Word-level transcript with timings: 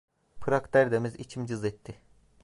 Prag 0.41 0.65
der 0.73 0.89
demez 0.91 1.15
içim 1.15 1.45
cız 1.45 1.65
etti. 1.65 1.97